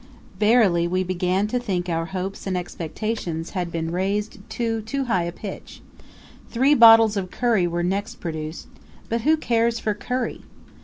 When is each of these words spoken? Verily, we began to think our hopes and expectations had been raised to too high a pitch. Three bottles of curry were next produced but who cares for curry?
Verily, 0.39 0.87
we 0.87 1.03
began 1.03 1.45
to 1.45 1.59
think 1.59 1.87
our 1.87 2.05
hopes 2.07 2.47
and 2.47 2.57
expectations 2.57 3.51
had 3.51 3.71
been 3.71 3.91
raised 3.91 4.39
to 4.49 4.81
too 4.81 5.03
high 5.03 5.25
a 5.25 5.31
pitch. 5.31 5.79
Three 6.49 6.73
bottles 6.73 7.17
of 7.17 7.29
curry 7.29 7.67
were 7.67 7.83
next 7.83 8.15
produced 8.15 8.65
but 9.09 9.21
who 9.21 9.37
cares 9.37 9.77
for 9.79 9.93
curry? 9.93 10.41